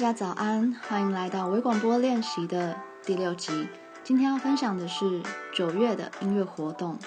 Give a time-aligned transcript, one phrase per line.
[0.00, 2.74] 大家早安，欢迎来到微广播练习的
[3.04, 3.68] 第六集。
[4.02, 5.20] 今天要分享的是
[5.54, 6.98] 九月的音乐活动。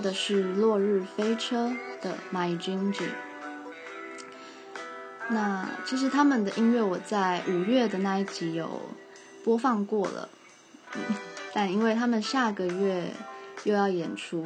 [0.00, 1.68] 的是《落日飞车》
[2.02, 3.10] 的 My Ginger。
[5.30, 8.80] 那其实他们的音乐我在五月的那一集有
[9.44, 10.28] 播放过了，
[11.52, 13.12] 但因为他们下个月
[13.64, 14.42] 又要演出，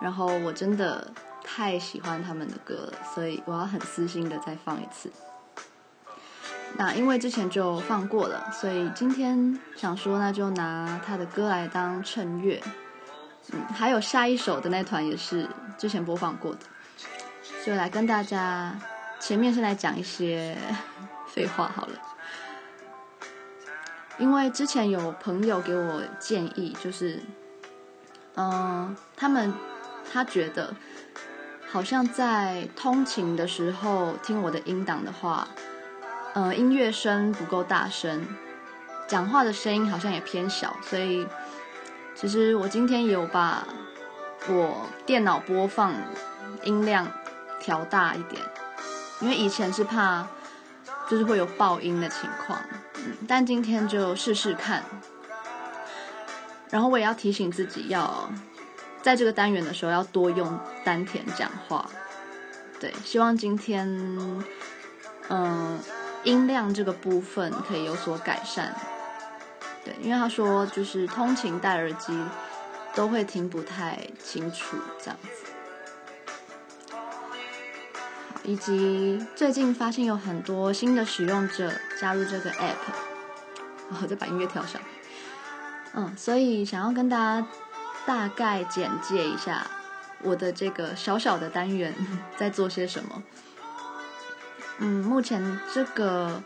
[0.00, 1.12] 然后我真的
[1.42, 5.10] 太喜欢他们的歌了，所以我要很私心的再放一次。
[6.78, 12.62] 那因为之前就放过了，所以今天想说，那就拿他的歌来当衬乐。
[13.52, 16.60] 嗯，还有下一首的那团也是之前播放过的，
[17.64, 18.74] 就来跟大家
[19.20, 20.56] 前面先来讲一些
[21.28, 21.98] 废话好了。
[24.18, 27.20] 因为之前有朋友给我建议，就是，
[28.36, 29.52] 嗯，他们
[30.10, 30.74] 他觉得
[31.68, 35.48] 好像在通勤的时候听我的音档的话，
[36.34, 38.26] 呃，音乐声不够大声，
[39.08, 41.26] 讲话的声音好像也偏小，所以。
[42.14, 43.66] 其实我今天有把
[44.48, 45.92] 我电脑播放
[46.62, 47.06] 音量
[47.58, 48.40] 调大一点，
[49.20, 50.26] 因为以前是怕
[51.08, 52.58] 就是会有爆音的情况，
[52.96, 54.84] 嗯，但今天就试试看。
[56.70, 58.30] 然后我也要提醒自己，要
[59.02, 61.90] 在这个单元的时候要多用丹田讲话。
[62.80, 63.86] 对，希望今天
[65.28, 65.78] 嗯
[66.24, 68.74] 音量这个部分可以有所改善。
[69.84, 72.16] 对，因为他说就是通勤戴耳机
[72.94, 75.28] 都会听不太清楚这样子，
[78.44, 82.76] 以及最近发现有很多新的使用者加入这个 app，
[83.90, 84.80] 然后再把音乐调上，
[85.94, 87.44] 嗯，所以想要跟大家
[88.06, 89.66] 大概简介一下
[90.20, 91.92] 我的这个小小的单元
[92.38, 93.22] 在做些什么，
[94.78, 96.40] 嗯，目前这个。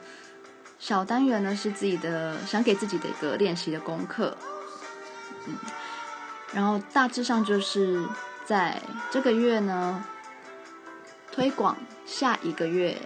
[0.78, 4.36] 小单元呢是自己的，想给自己的一个练习的功课，
[5.46, 5.54] 嗯，
[6.52, 8.06] 然后大致上就是
[8.44, 10.04] 在这个月呢
[11.32, 12.96] 推广下一个月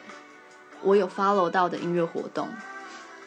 [0.82, 2.48] 我有 follow 到的音乐活动，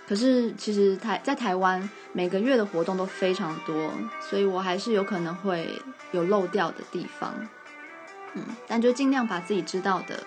[0.08, 5.82] 可是其实台在台湾每个月的活动都非常多，所以我还是有可能会
[6.12, 7.34] 有漏掉的地方，
[8.34, 10.22] 嗯，但就尽量把自己知道的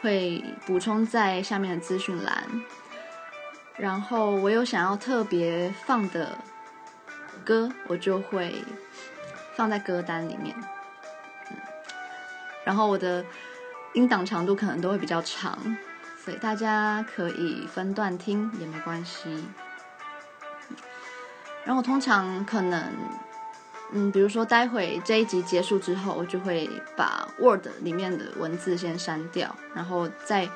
[0.00, 2.62] 会补充在下面的资讯栏。
[3.76, 6.38] 然后我有想要特别放的
[7.44, 8.54] 歌，我就会
[9.56, 10.54] 放在歌单里面。
[11.50, 11.56] 嗯，
[12.64, 13.24] 然后我的
[13.92, 15.58] 音档长度可能都会比较长，
[16.24, 19.44] 所以大家可以分段听也没关系。
[21.64, 22.92] 然后我通常可能，
[23.92, 30.48] 嗯，比如说待会这一集结束之后，我就会把 Word 里面的文字先删掉，然后再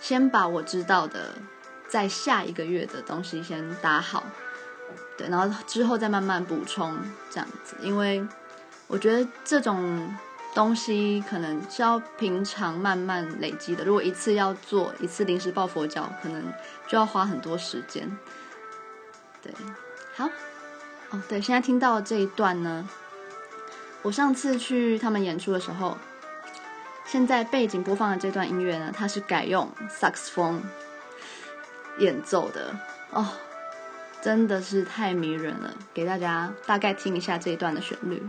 [0.00, 1.32] 先把我知道的。
[1.96, 4.22] 在下一个月的东西先打好，
[5.16, 6.94] 对，然后之后再慢慢补充
[7.30, 8.22] 这样子，因为
[8.86, 10.14] 我觉得这种
[10.54, 13.82] 东西可能是要平常慢慢累积的。
[13.82, 16.52] 如果一次要做一次临时抱佛脚，可能
[16.86, 18.06] 就要花很多时间。
[19.42, 19.50] 对，
[20.14, 20.28] 好，
[21.08, 22.86] 哦，对，现在听到这一段呢，
[24.02, 25.96] 我上次去他们演出的时候，
[27.06, 30.62] 现在背景播放的这段音乐呢，它是改用萨克斯风。
[31.98, 32.74] 演奏的
[33.10, 33.26] 哦，
[34.20, 35.74] 真的是太迷人了！
[35.94, 38.22] 给大家大概听一下这一段的旋律。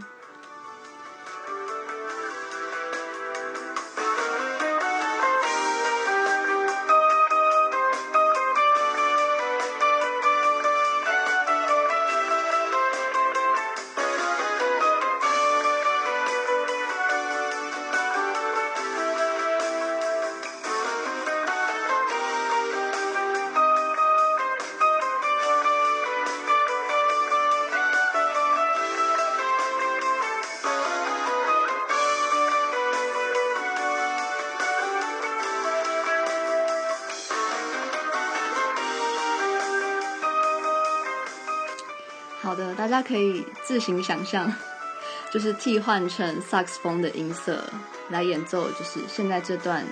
[43.07, 44.53] 可以自行想象，
[45.31, 47.63] 就是替换成萨克斯风的音色
[48.09, 49.85] 来演奏，就是现在这段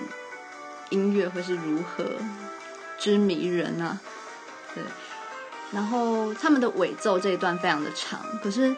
[0.90, 2.04] 音乐会是如何
[2.98, 3.98] 之迷人啊！
[4.74, 4.82] 对，
[5.72, 8.74] 然后他们的尾奏这一段非常的长，可是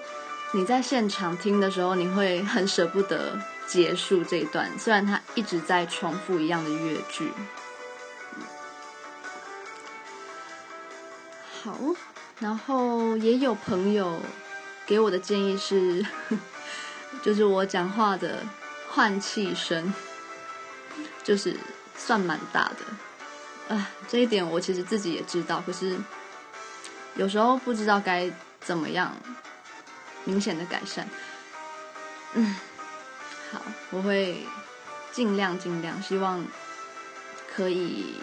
[0.53, 7.31] 你在现场听的时候，你会很舍不得结束这一段，虽然他一直在重复一样的乐句。
[12.41, 14.21] 然后也有朋友
[14.87, 16.05] 给我的建议是，
[17.23, 18.45] 就是我讲话的
[18.89, 19.93] 换气声，
[21.25, 21.57] 就是
[21.97, 23.75] 算蛮大的。
[23.75, 25.99] 啊，这一点我其实自己也知道，可是
[27.17, 28.31] 有时候不知道该
[28.61, 29.13] 怎么样
[30.25, 31.09] 明显的改善。
[32.35, 32.57] 嗯，
[33.51, 33.61] 好，
[33.91, 34.47] 我会
[35.11, 36.43] 尽量尽量，希望
[37.53, 38.15] 可以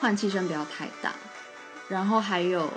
[0.00, 1.12] 换气声不要太大。
[1.92, 2.72] 然后还有，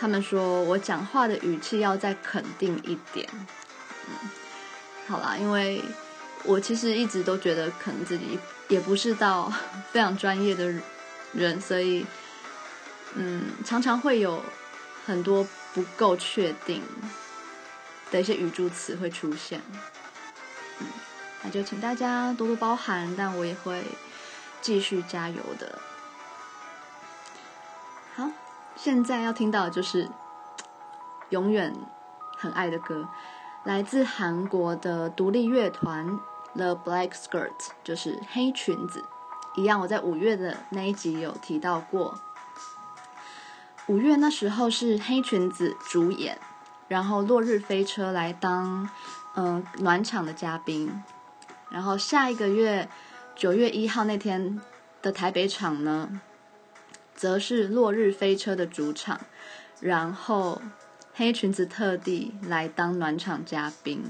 [0.00, 3.28] 他们说我讲话的语气要再肯定一点。
[4.08, 4.30] 嗯，
[5.06, 5.82] 好啦，因为
[6.44, 8.38] 我其实一直都觉得可能自己
[8.68, 9.52] 也不是到
[9.92, 10.72] 非常专业的
[11.34, 12.06] 人，所以
[13.14, 14.42] 嗯，常常会有
[15.04, 16.82] 很多不够确定
[18.10, 19.60] 的一些语助词会出现。
[20.80, 20.86] 嗯，
[21.42, 23.82] 那就请大家多多包涵，但我也会
[24.62, 25.78] 继续加油的。
[28.76, 30.08] 现在要听到的就是
[31.30, 31.74] 永远
[32.36, 33.08] 很爱的歌，
[33.64, 36.18] 来自韩国的独立乐团
[36.54, 39.04] The Black Skirt，就是黑裙子。
[39.56, 42.18] 一样，我在五月的那一集有提到过，
[43.86, 46.38] 五月那时候是黑裙子主演，
[46.88, 48.88] 然后落日飞车来当
[49.36, 51.02] 嗯、暖场的嘉宾，
[51.68, 52.88] 然后下一个月
[53.34, 54.60] 九月一号那天
[55.02, 56.20] 的台北场呢，
[57.14, 59.20] 则是落日飞车的主场，
[59.80, 60.60] 然后
[61.14, 64.02] 黑裙子特地来当暖场嘉宾。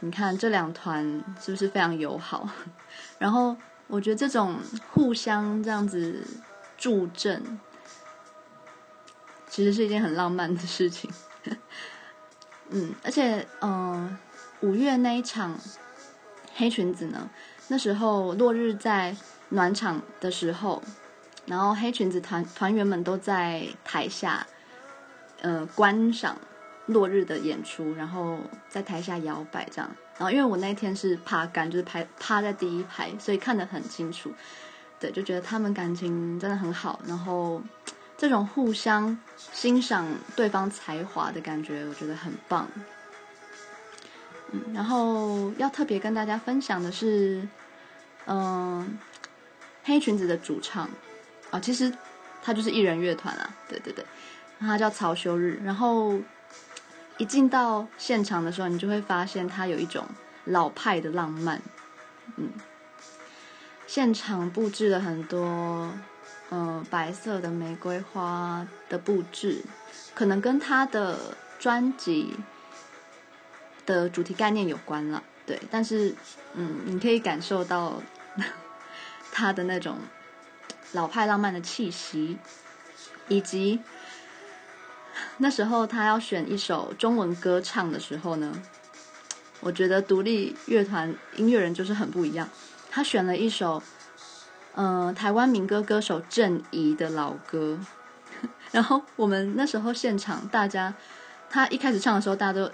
[0.00, 2.48] 你看这两团是不是非常友好？
[3.18, 3.56] 然后
[3.86, 4.58] 我觉得这种
[4.90, 6.26] 互相这样子
[6.76, 7.60] 助阵，
[9.48, 11.08] 其实是一件很浪漫的事情。
[12.70, 14.18] 嗯，而且嗯、
[14.60, 15.56] 五月那一场
[16.56, 17.30] 黑裙子呢，
[17.68, 19.16] 那时候落日在
[19.50, 20.82] 暖场的时候。
[21.52, 24.46] 然后黑裙子团团员们都在台下，
[25.42, 26.38] 呃，观赏
[26.86, 28.38] 落日的演出，然后
[28.70, 29.90] 在台下摇摆这样。
[30.16, 34.32] 然后因为我那天是趴杆，就是排趴在第一排，所以看得很清楚。
[34.98, 36.98] 对，就觉得他们感情真的很好。
[37.06, 37.60] 然后
[38.16, 42.66] 这种互相欣赏对方才华的感觉，我觉得很棒。
[44.52, 47.46] 嗯，然后要特别跟大家分享的是，
[48.24, 48.98] 嗯、
[49.84, 50.88] 黑裙子的主唱。
[51.52, 51.92] 啊、其实
[52.42, 54.02] 他就是艺人乐团啊，对对对，
[54.58, 55.60] 他叫曹修日。
[55.62, 56.18] 然后
[57.18, 60.08] 一进到现场的时候，你就会发现他有一种
[60.46, 61.60] 老派的浪漫。
[62.36, 62.48] 嗯，
[63.86, 65.92] 现场布置了很多，
[66.48, 69.62] 呃，白色的玫瑰花的布置，
[70.14, 72.34] 可能跟他的专辑
[73.84, 75.22] 的主题概念有关了。
[75.44, 76.14] 对，但是
[76.54, 78.00] 嗯，你可以感受到
[79.30, 79.98] 他的那种。
[80.92, 82.38] 老派浪漫的气息，
[83.28, 83.80] 以及
[85.38, 88.52] 那时候他要选一首中文歌唱的时候呢，
[89.60, 92.48] 我觉得独立乐团音乐人就是很不一样。
[92.90, 93.82] 他选了一首，
[94.74, 97.78] 嗯、台湾民歌歌手郑怡的老歌。
[98.70, 100.94] 然后我们那时候现场，大家
[101.48, 102.70] 他一开始唱的时候，大家都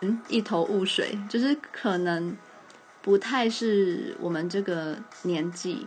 [0.00, 2.36] 嗯一头雾水，就是可能
[3.00, 5.86] 不太是我们这个年纪。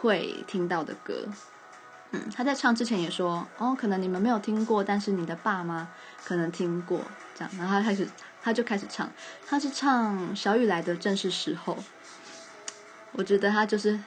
[0.00, 1.28] 会听到的歌，
[2.12, 5.88] 嗯，他在唱之前也说，哦，可能你们没有听过，但是你的爸妈
[6.24, 7.02] 可能听过，
[7.34, 8.08] 这样，然后他开始，
[8.42, 9.12] 他就开始唱，
[9.46, 11.76] 他是唱小雨来的正是时候，
[13.12, 14.00] 我觉得他就是，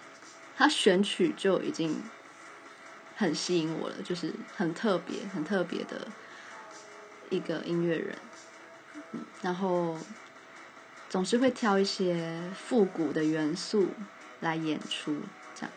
[0.57, 2.01] 他选曲就已经
[3.15, 6.07] 很吸引我了，就是很特别、很特别的
[7.29, 8.17] 一个音乐人，
[9.43, 9.95] 然后
[11.07, 13.89] 总是会挑一些复古的元素
[14.39, 15.17] 来演出。
[15.55, 15.72] 这样，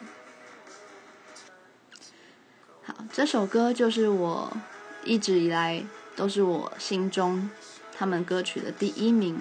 [2.85, 4.57] 好，这首歌就是我
[5.05, 7.51] 一直以来都是我心中
[7.97, 9.39] 他们歌曲的第一名，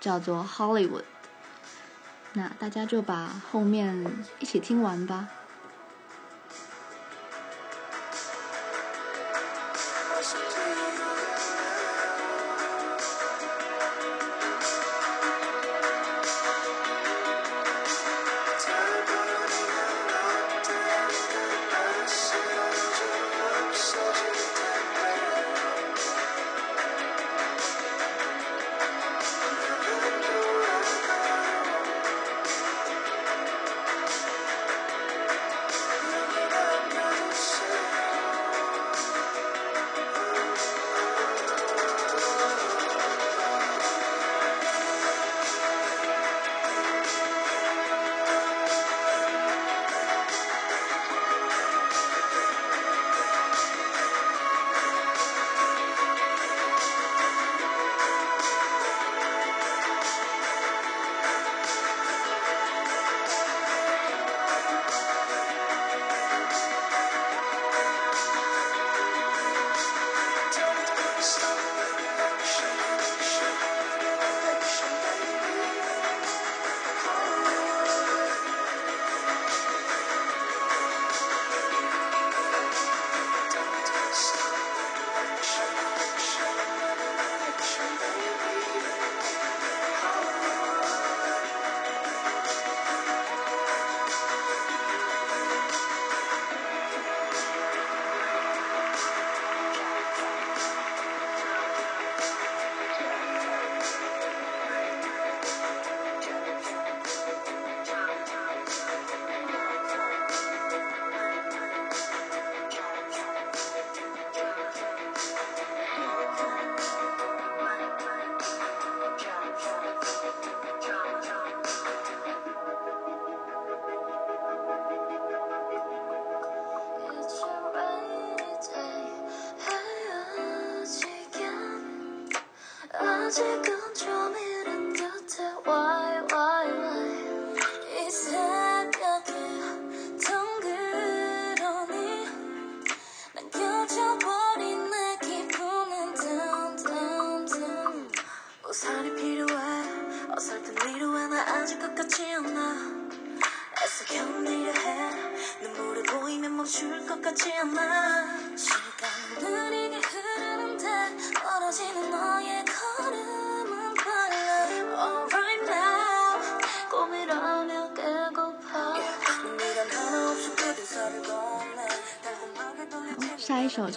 [0.00, 1.00] 叫做《Hollywood》。
[2.34, 4.06] 那大家就把后面
[4.38, 5.28] 一起听完吧。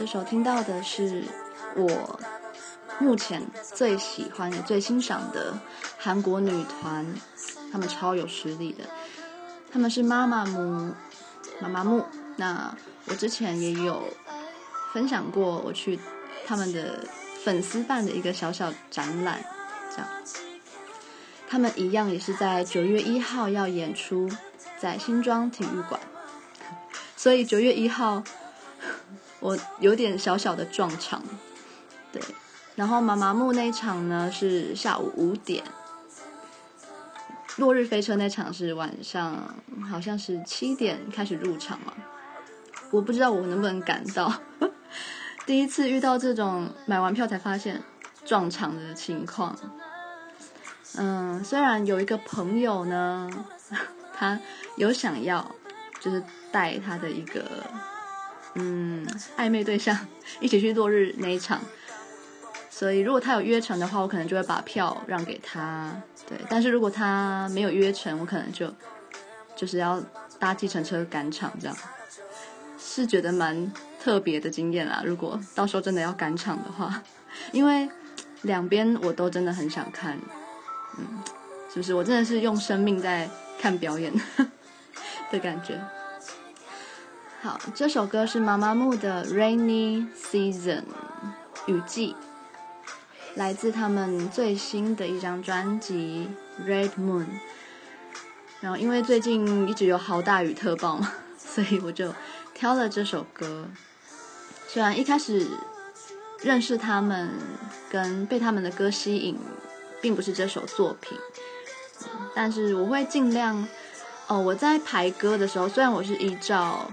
[0.02, 1.24] 这首听到的是
[1.76, 2.20] 我
[2.98, 5.54] 目前最喜欢也最欣赏的
[6.00, 7.06] 韩国女团，
[7.72, 8.84] 她们超有实力的，
[9.72, 10.92] 她们是妈妈木，
[11.60, 12.04] 妈妈木。
[12.36, 14.02] 那我之前也有
[14.92, 16.00] 分享过，我去
[16.48, 17.06] 他们的
[17.46, 19.46] 粉丝办的一个小小展览，
[19.92, 20.08] 这样。
[21.48, 24.28] 他们一样也是在九月一号要演出，
[24.80, 26.02] 在新庄体育馆，
[27.16, 28.24] 所以九月一号。
[29.42, 31.22] 我有点小小的撞场，
[32.14, 32.22] 对，
[32.76, 35.64] 然后妈妈木那一场呢是下午五点，
[37.58, 39.56] 落日飞车那场是晚上，
[39.90, 41.92] 好像是七点开始入场嘛，
[42.92, 44.32] 我不知道我能不能赶到，
[45.48, 47.82] 第一次遇到这种买完票才发现
[48.24, 49.58] 撞场的情况，
[50.98, 53.28] 嗯，虽然有一个朋友呢，
[54.14, 54.40] 他
[54.78, 55.56] 有想要，
[56.00, 57.64] 就是带他的一个。
[58.56, 59.98] 嗯，暧昧对象
[60.40, 61.62] 一起去落日那一场，
[62.70, 65.92] 所以如果他有约成的话，我可能就会把票让给他。
[66.28, 68.74] 对，但是如果他没有约成，我可能就
[69.56, 70.02] 就是要
[70.40, 71.76] 搭计程车赶场，这样
[72.78, 75.02] 是觉得蛮特别的经验啦。
[75.06, 77.02] 如果到时候真的要赶场的话，
[77.52, 77.90] 因为
[78.44, 80.18] 两边我都真的很想看，
[80.98, 81.20] 嗯，
[81.70, 81.94] 是不是？
[81.94, 83.30] 我真的是用生命在
[83.60, 84.12] 看表演
[85.32, 85.80] 的感觉。
[87.44, 90.84] 好，这首歌是妈妈木的《Rainy Season》
[91.66, 92.16] 雨季，
[93.34, 96.30] 来自他们最新的一张专辑
[96.70, 97.24] 《Red Moon》。
[98.60, 102.14] 然后因为最近一直有豪大雨特报嘛， 所以我就
[102.54, 103.66] 挑了这首歌。
[104.68, 105.48] 虽然一开始
[106.44, 107.32] 认识他们
[107.90, 109.36] 跟被他们的歌吸引，
[110.00, 111.18] 并不是这首作品，
[112.36, 113.68] 但是我会尽量
[114.28, 114.38] 哦。
[114.40, 116.88] 我在排歌的时候，虽然我是依照。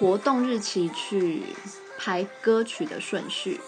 [0.00, 1.42] 活动日期去
[1.98, 3.60] 排歌曲的顺序，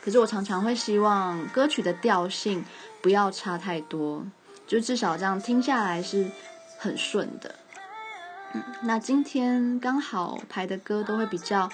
[0.00, 2.64] 可是我常常会希望歌曲的调性
[3.02, 4.24] 不要差太多，
[4.64, 6.30] 就至少这样听下来是
[6.78, 7.56] 很顺的。
[8.82, 11.68] 那今天刚好排的歌都会比较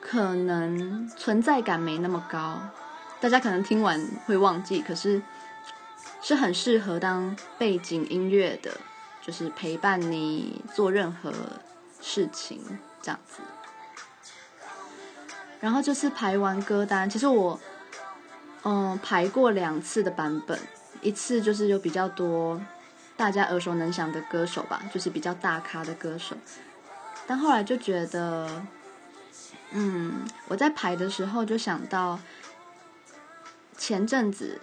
[0.00, 2.62] 可能存在感没那么高，
[3.20, 5.20] 大家可能听完会忘记，可是
[6.22, 8.70] 是很适合当背景音乐的，
[9.20, 11.32] 就是陪伴你做任何
[12.00, 12.60] 事情。
[13.02, 13.42] 这样子，
[15.60, 17.58] 然后这次排完歌单，其实我
[18.62, 20.58] 嗯排过两次的版本，
[21.00, 22.60] 一次就是有比较多
[23.16, 26.36] 大家耳熟能详的歌手吧，就是比较大咖的歌手，
[27.26, 28.64] 但后来就觉得，
[29.72, 32.20] 嗯，我在排的时候就想到
[33.76, 34.60] 前阵子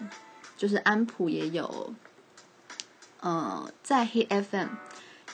[0.55, 1.93] 就是安普也有，
[3.19, 4.69] 呃，在 HFM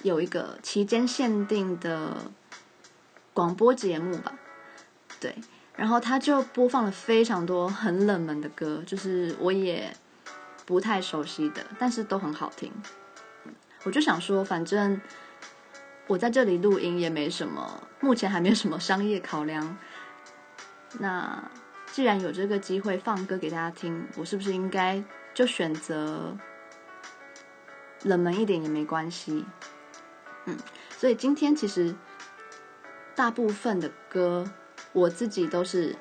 [0.02, 2.32] 有一个期间限定的。
[3.36, 4.34] 广播节目吧，
[5.20, 5.36] 对，
[5.76, 9.94] 然后他就播放了非常多很冷门的歌，就是我也
[10.66, 12.72] 不太熟悉的，但是都很好听。
[13.84, 15.02] 我就想说，反正
[16.08, 19.78] 我在这里录音也没什么，目前还没有什么商业考量。
[21.00, 21.44] 那
[21.92, 26.38] 既然有这个机会放歌给大家听，我是不是应该就选择
[28.04, 29.46] 冷门一点也没关系？
[30.46, 30.58] 嗯，
[30.98, 31.94] 所以今天其实。
[33.16, 34.52] 大部分的歌，
[34.92, 35.96] 我自己都是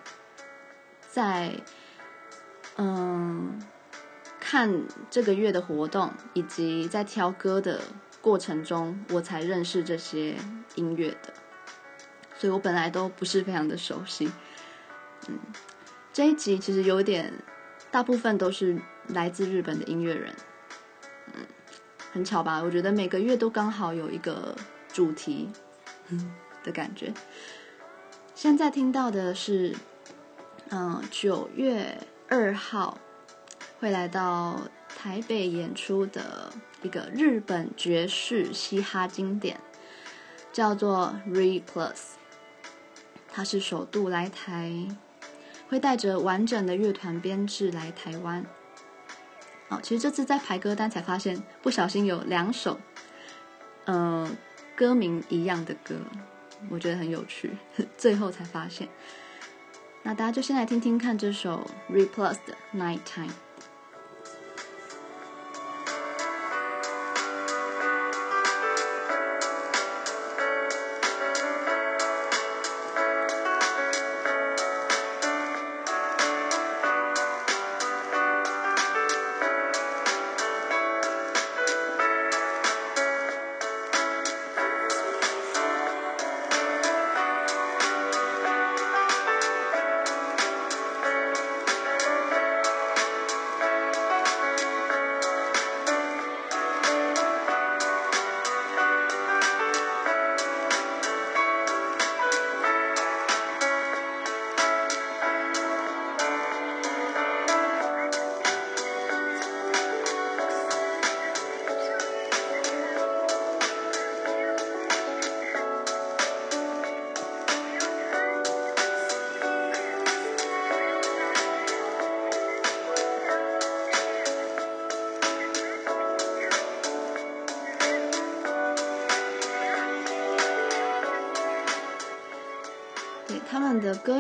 [1.09, 1.53] 在
[2.77, 3.63] 嗯
[4.41, 7.81] 看这个月的活动，以及在挑歌的
[8.21, 10.35] 过程中，我才认识这些
[10.75, 11.33] 音乐的，
[12.37, 14.31] 所以我本来都不是非常的熟悉。
[15.29, 15.39] 嗯，
[16.13, 17.33] 这一集其实有点，
[17.91, 20.35] 大部分都是来自日本的音乐人。
[21.29, 21.47] 嗯，
[22.13, 22.61] 很巧吧？
[22.61, 24.57] 我觉得每个月都刚好有一个
[24.93, 25.49] 主题。
[26.09, 26.35] 嗯。
[26.65, 27.15] 的感觉。
[28.35, 29.77] 现在听到的是，
[30.71, 31.97] 嗯，九月
[32.29, 32.99] 二号
[33.79, 36.53] 会来到台北演出的
[36.83, 39.61] 一个日本爵士嘻哈经典，
[40.53, 42.15] 叫做 Re Plus。
[43.33, 44.73] 他是首度来台，
[45.69, 48.45] 会带着完整的乐团编制来台湾。
[49.69, 52.79] 哦，其实这次在排歌单才发现，不小心有两首，
[53.87, 54.31] 呃，
[54.77, 55.97] 歌名一样的歌，
[56.71, 57.51] 我觉得很有趣，
[57.97, 58.89] 最后才发现。
[60.03, 63.31] 那大家就先来听听看这首 Replus 的 Nighttime。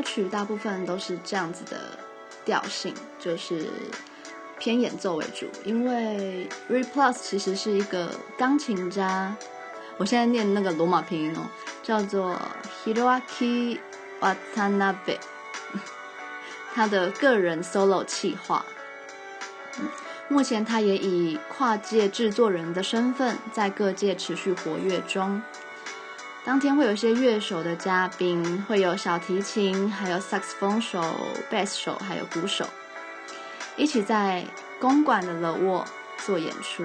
[0.04, 1.98] 曲大部分都是这样子的
[2.44, 3.66] 调性，就是
[4.58, 5.46] 偏演奏为主。
[5.64, 9.34] 因为 Replus 其实是一个钢琴家，
[9.96, 11.40] 我现在念那个罗马拼音哦，
[11.82, 12.38] 叫做
[12.84, 13.78] Hiroaki
[14.20, 15.18] Watanabe，
[16.74, 18.64] 他的个人 solo 企划。
[20.28, 25.42] 目前他也以跨界制作人的身份在各界持续活跃中。
[26.44, 31.02] 当天会有一些乐手的嘉宾，会有小提琴，还有萨克斯风手、
[31.48, 32.68] 贝斯手，还有鼓手，
[33.76, 34.44] 一起在
[34.78, 35.86] 公馆的 The Wall
[36.18, 36.84] 做演出。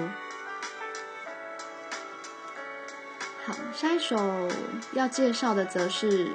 [3.45, 4.49] 好，下一首
[4.93, 6.31] 要介绍的则是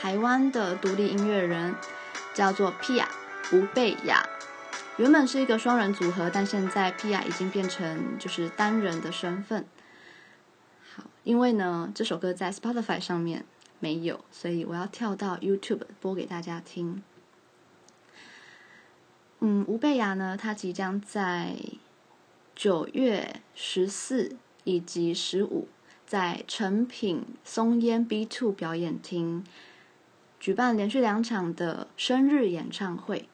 [0.00, 1.74] 台湾的独立音乐人，
[2.32, 3.04] 叫做 Pia
[3.52, 4.24] 吴贝雅。
[4.96, 9.66] 原本是一个双人组合，但现在 Pia 已经变成就是单人的身份。
[11.28, 13.44] 因为呢，这首歌在 Spotify 上面
[13.80, 17.02] 没有，所以我要跳到 YouTube 播给大家听。
[19.40, 21.56] 嗯，吴蓓雅呢，她即将在
[22.56, 25.68] 九月十四以及十五
[26.06, 29.44] 在诚品松烟 B Two 表演厅
[30.40, 33.28] 举办连续两场的生日演唱会。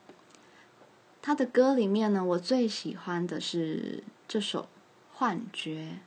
[1.22, 4.62] 她的歌里面呢，我最喜欢的是这首
[5.12, 5.98] 《幻觉》。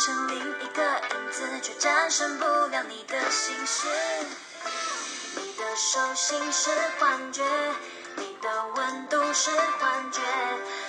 [0.00, 3.86] 成另一个影子，却战胜不了你的心事。
[5.36, 7.44] 你的手心是幻觉，
[8.16, 10.22] 你的温度是幻觉，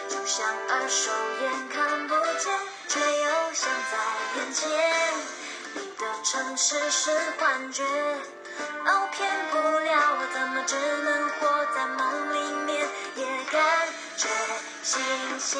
[0.08, 3.98] 就像二手烟看不见，却又像在
[4.38, 4.70] 眼前。
[5.74, 14.30] 你的城市是幻觉，哦，骗不了我，怎么只能活在梦里面，也感觉
[14.84, 15.02] 新
[15.38, 15.60] 鲜。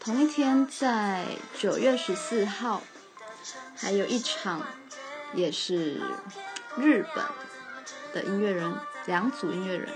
[0.00, 1.24] 同一天，在
[1.58, 2.82] 九月十四号，
[3.76, 4.66] 还有一场，
[5.34, 6.00] 也是
[6.78, 7.24] 日本
[8.14, 8.72] 的音乐人，
[9.06, 9.88] 两组音乐人。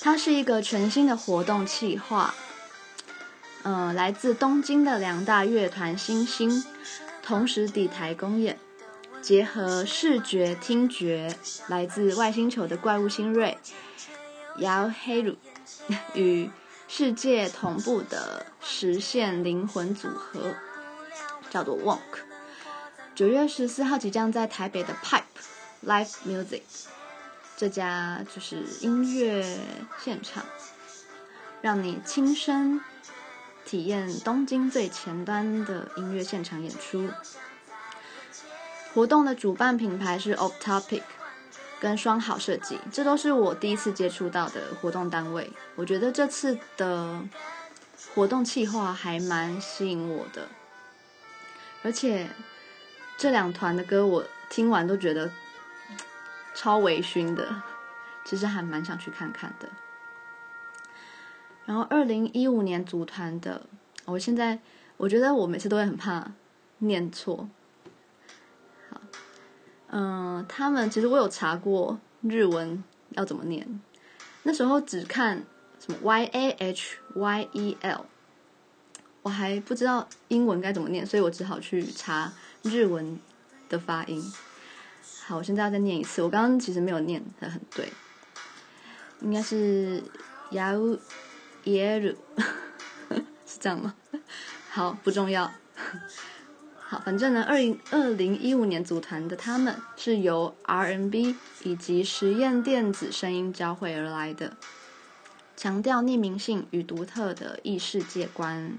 [0.00, 2.34] 它是一个全新的活动企划，
[3.64, 6.64] 嗯、来自东京的两大乐团新星
[7.22, 8.56] 同时抵台公演，
[9.20, 13.58] 结合视觉、听觉，来自外星球的怪物新锐。
[14.58, 15.36] 姚黑鲁
[16.14, 16.50] 与
[16.90, 20.54] 世界同步的实现灵魂组合，
[21.50, 22.00] 叫做 Wonk。
[23.14, 25.22] 九月十四号即将在台北的 Pipe
[25.84, 26.62] Live Music
[27.58, 29.60] 这家就是音乐
[30.02, 30.46] 现场，
[31.60, 32.80] 让你亲身
[33.66, 37.10] 体验东京最前端的音乐现场演出。
[38.94, 41.02] 活动的主办品牌是 Off Topic。
[41.80, 45.50] 跟双好设计，这都是我第一次接触到的活动单位。
[45.76, 47.22] 我觉得这次的
[48.14, 50.48] 活动计划还蛮吸引我的，
[51.82, 52.28] 而且
[53.16, 55.30] 这两团的歌我听完都觉得
[56.54, 57.62] 超微醺的，
[58.24, 59.68] 其实还蛮想去看看的。
[61.64, 63.66] 然后二零一五年组团的，
[64.06, 64.58] 我现在
[64.96, 66.32] 我觉得我每次都会很怕
[66.78, 67.48] 念错。
[69.90, 73.80] 嗯，他们其实我有查过日文要怎么念，
[74.42, 75.44] 那时候只看
[75.80, 78.04] 什么 Y A H Y E L，
[79.22, 83.18] 我还不知道英文该怎么念，所以我只好去查日文
[83.68, 84.22] 的发音。
[85.26, 87.90] 好，我现在要再念一次，我刚刚其实没有念的很对，
[89.20, 90.02] 应该是
[90.50, 90.98] Yau
[91.64, 92.16] y e r
[93.46, 93.94] 是这样吗？
[94.70, 95.50] 好，不重要。
[96.90, 104.56] 好，反正呢，二零二零一五年组团的他们是由 RNB 以及实验电子声音交汇而来的，
[105.54, 108.78] 强调匿名性与独特的异世界观。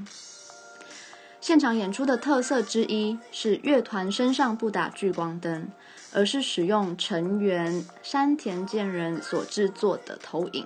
[1.39, 5.69] 现场演出的特色之一是乐团身上不打聚光灯，
[6.12, 10.65] 而是使用成员山田健人所制作的投影，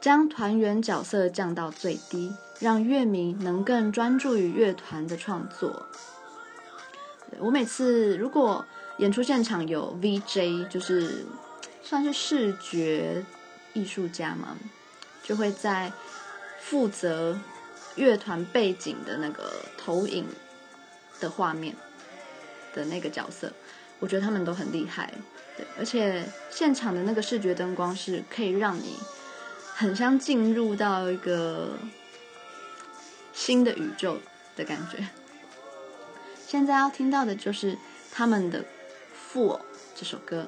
[0.00, 5.86] 将团员角色降到最低，让乐迷能更专注于乐团的创作。
[7.38, 8.64] 我每次如果
[8.98, 11.24] 演出现场有 VJ，就是
[11.82, 13.24] 算是视觉
[13.72, 14.56] 艺术家嘛，
[15.22, 15.90] 就会在
[16.60, 17.38] 负责
[17.96, 20.26] 乐团背景的那个投影
[21.20, 21.74] 的画面
[22.74, 23.52] 的那个角色，
[23.98, 25.12] 我觉得他们都很厉害。
[25.56, 28.96] 对，而且现场的那个视觉灯光是可以让你
[29.74, 31.76] 很像进入到一个
[33.32, 34.18] 新的宇宙
[34.56, 35.06] 的感觉。
[36.52, 37.78] 现在要听到的就是
[38.10, 38.60] 他们的
[39.32, 39.56] 《Fool》
[39.94, 40.46] 这首歌。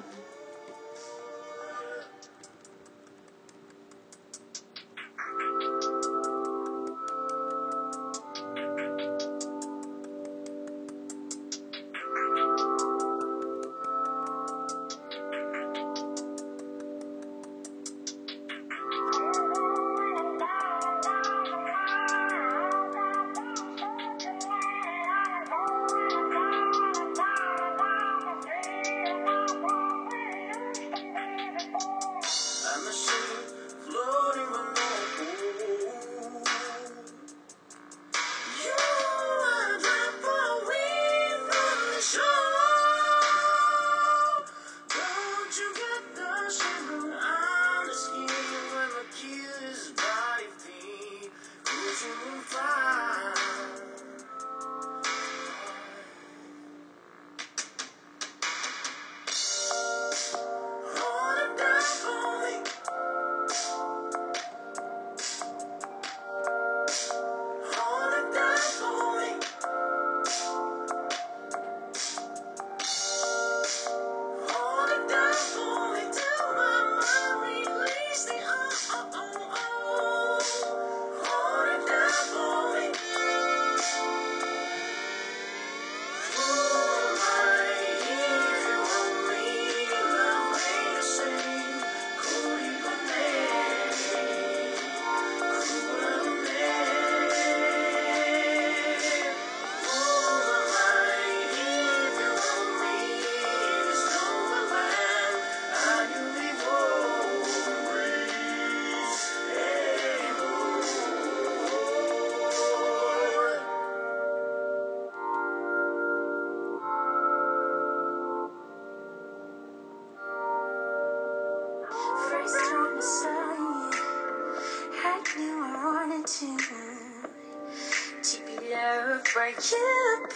[129.45, 130.27] Break you,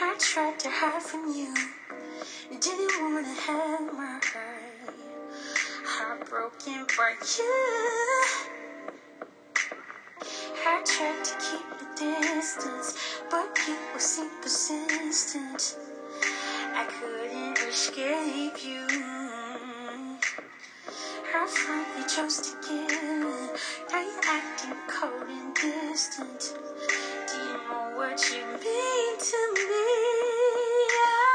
[0.00, 1.54] I tried to hide from you.
[2.58, 4.94] Didn't wanna have my heart.
[5.84, 8.24] Heartbroken for you.
[10.66, 12.96] I tried to keep the distance,
[13.30, 15.76] but you were so persistent.
[16.74, 18.84] I couldn't escape you.
[21.34, 22.91] I finally chose to give.
[26.12, 26.54] Distant.
[27.28, 29.84] Do you know what you mean to me?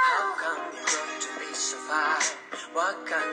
[0.06, 2.38] How come you got to be so fine?
[2.74, 3.27] What can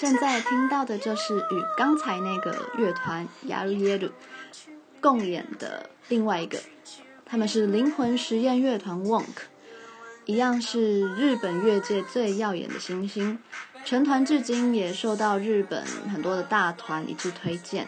[0.00, 4.10] 现 to 在听到的就是与刚才那个乐团雅鲁耶鲁
[5.00, 6.58] 共演的另外一个，
[7.24, 9.24] 他们是灵魂实验乐团 WONK，
[10.24, 13.38] 一样是日本乐界最耀眼的新星，
[13.84, 17.86] 成团至今也受到日本很多的大团一致推荐。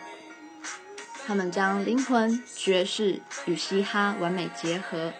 [1.26, 5.12] 他们将灵魂、爵士与嘻哈完美结合，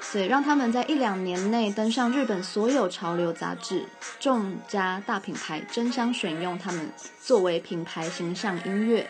[0.00, 3.84] 所以让他们在一两年内登上日本所有潮流杂志，
[4.18, 9.08] 众家大品牌争相选用他们作为品牌形象音乐。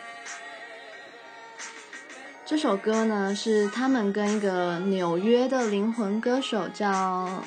[2.45, 7.43] 这首歌呢，是他们跟一个纽约的灵魂歌手叫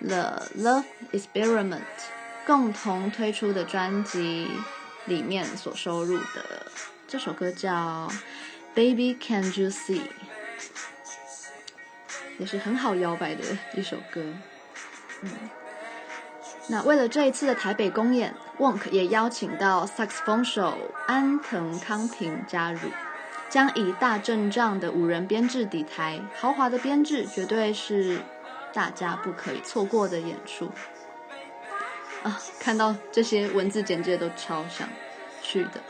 [0.00, 1.82] The Love Experiment
[2.46, 4.48] 共同推出的专辑
[5.04, 6.66] 里面所收录的。
[7.06, 8.10] 这首歌叫
[8.74, 10.00] Baby，Can You See。
[12.42, 13.44] 也是很好摇摆的
[13.76, 14.20] 一首歌，
[15.20, 15.30] 嗯，
[16.66, 20.76] 那为了这一次的台北公演，WONK 也邀请到萨克斯风手
[21.06, 22.80] 安藤康平加入，
[23.48, 28.18] 将以大阵仗的五人编制底台，豪华的编制绝对是
[28.72, 30.68] 大家不可以错过的演出
[32.24, 32.40] 啊！
[32.58, 34.88] 看到这些文字简介都超想
[35.40, 35.80] 去的，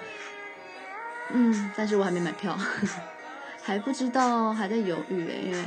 [1.30, 2.54] 嗯，但是我还没买票，
[3.64, 5.58] 还不知道，还在犹豫诶，因为。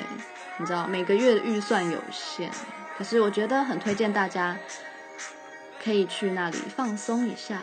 [0.58, 2.50] 你知道每个月的预算有限，
[2.98, 4.58] 可是我觉得很推荐大家
[5.84, 7.62] 可以去那里放松一下。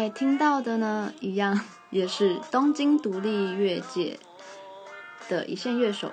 [0.00, 1.60] 在听到的呢，一样
[1.90, 4.18] 也是东京独立乐界
[5.28, 6.10] 的一线乐手，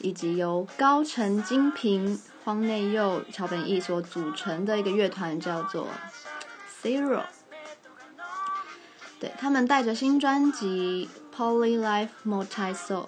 [0.00, 5.86] 以及由高城金平、荒内佑、桥本义所组成的一个乐团，叫做
[6.82, 7.22] Zero。
[9.18, 13.06] 对，他们带着新专辑《Poly Life Multi Soul》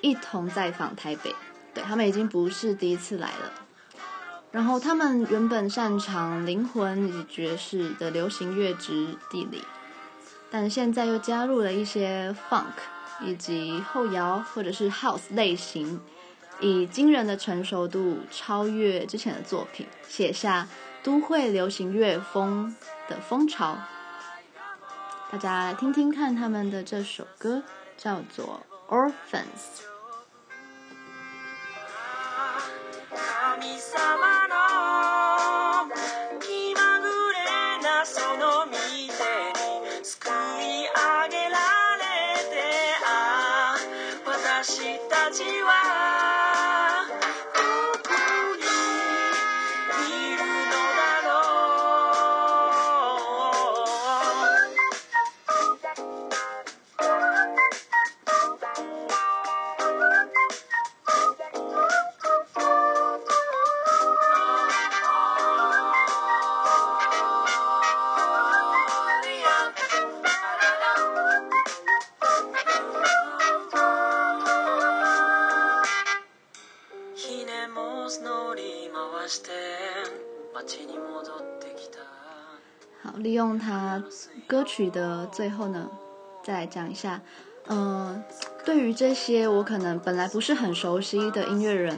[0.00, 1.34] 一同再访台北。
[1.74, 3.43] 对，他们已经不是第一次来了。
[4.54, 9.60] 然后他们原本擅长灵魂以及爵士的流行乐之地理，
[10.48, 12.66] 但现在又加入了一些 funk
[13.20, 16.00] 以及后摇或者是 house 类型，
[16.60, 20.68] 以惊人的成熟度超越之前的作品，写下
[21.02, 22.76] 都会流行乐风
[23.08, 23.76] 的风潮。
[25.32, 27.64] 大家来听听看他们的这首歌，
[27.96, 28.62] 叫做
[28.94, 29.80] 《Orphans》。
[84.74, 85.88] 曲的最后呢，
[86.42, 87.20] 再来讲一下。
[87.68, 88.20] 嗯、
[88.64, 91.96] 对于这些我可能本来不是很熟悉的音乐人，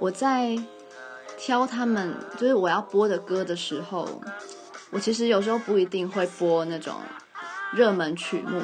[0.00, 0.58] 我在
[1.38, 4.20] 挑他们就是我要播的歌的时候，
[4.90, 6.96] 我其实有时候不一定会播那种
[7.72, 8.60] 热门曲目，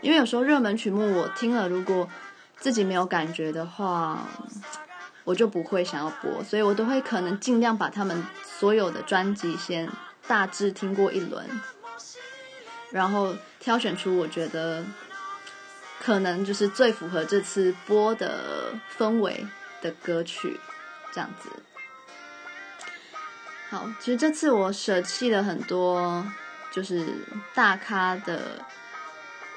[0.00, 2.08] 因为有时候热门曲目我听了，如果
[2.56, 4.28] 自己没有感觉的话。
[5.26, 9.90] 我就不会想要播，所以我都会可能尽量把他们所有的专辑先
[10.28, 11.44] 大致听过一轮，
[12.90, 14.84] 然后挑选出我觉得
[16.00, 19.46] 可能就是最符合这次播的氛围
[19.82, 20.58] 的歌曲，
[21.12, 21.48] 这样子。
[23.68, 26.24] 好，其实这次我舍弃了很多
[26.70, 27.04] 就是
[27.52, 28.64] 大咖的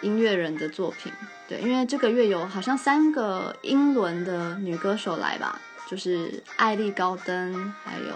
[0.01, 1.14] 音乐人的作品。
[1.47, 8.16] 对，因为这个月有好像三个英伦的女歌手来吧，就是艾莉高登，还有，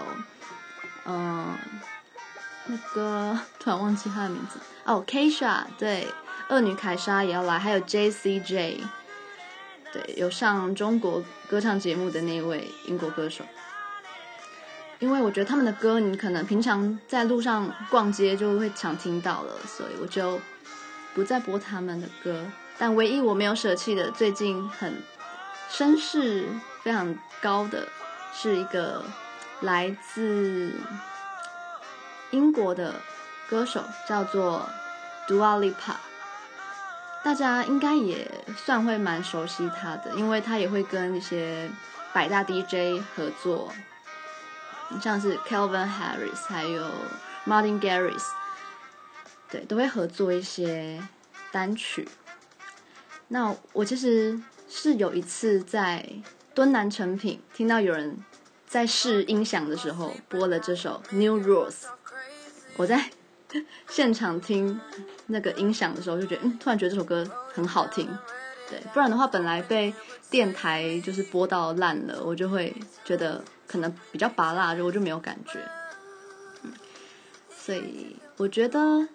[1.06, 1.56] 嗯，
[2.66, 6.08] 那个突然忘记他的名字哦，Kesha，对，
[6.48, 8.80] 恶女凯莎也要来，还有 JCJ，
[9.92, 13.44] 对，有上中国歌唱节目的那位英国歌手。
[15.00, 20.40] 因为我觉得他们的歌，你可能平常在路上逛街就会常听到了，所以我就
[21.12, 22.46] 不再播他们的歌。
[22.78, 25.02] 但唯一我没有舍弃的，最近很
[25.68, 26.48] 声势
[26.82, 27.86] 非常高的，
[28.32, 29.04] 是一个
[29.60, 30.72] 来自
[32.34, 32.96] 英国的
[33.48, 34.68] 歌手，叫做
[35.28, 35.94] Dua Lipa。
[37.22, 41.70] 大家应该也算会蛮熟悉他的，因为他也会跟一些
[42.12, 43.72] 百大 DJ 合作，
[45.00, 46.90] 像是 Kelvin Harris 还有
[47.46, 48.24] Martin Garrix，
[49.48, 51.00] 对，都会合作一些
[51.52, 52.08] 单曲。
[53.28, 56.06] 那我其实是有一次在
[56.52, 58.18] 敦南成品听到有人
[58.66, 61.86] 在试音响的时候播了这首 New Rules，
[62.76, 63.10] 我在
[63.88, 64.80] 现场听
[65.26, 68.08] 那个音响的时候就觉得，嗯，突然觉得这首歌很好听，
[68.68, 69.94] 对，不然的话本来被
[70.30, 75.60] 电台就是播到烂了，我就会觉得可能比较拔辣，就我就没有感觉，
[76.62, 76.72] 嗯，
[77.56, 79.08] 所以我觉得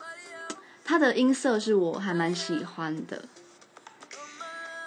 [0.85, 3.23] 它的音色是我还蛮喜欢的。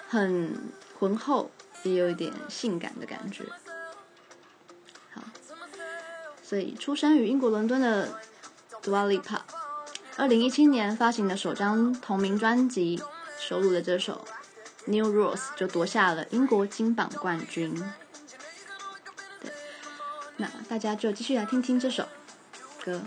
[0.09, 0.55] 很
[0.99, 1.51] 浑厚，
[1.85, 3.45] 也有一点性感的感觉。
[5.15, 5.23] 好，
[6.43, 8.21] 所以出生于英国伦敦的
[8.83, 9.39] Dua Lipa，
[10.17, 13.01] 二零一七年发行的首张同名专辑
[13.39, 14.25] 收录的这首
[14.87, 17.73] New Rules 就夺下了英国金榜冠军。
[19.41, 19.53] 对，
[20.37, 22.09] 那大家就继续来听听这首
[22.85, 23.01] 歌。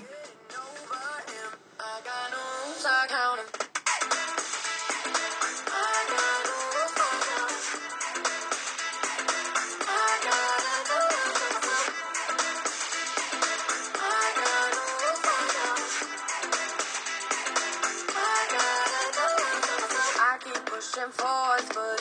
[20.98, 21.95] and forth, but